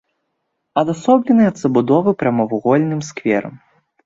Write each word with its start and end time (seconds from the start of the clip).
Адасоблены 0.81 1.43
ад 1.51 1.55
забудовы 1.65 2.11
прамавугольным 2.23 3.01
скверам. 3.11 3.55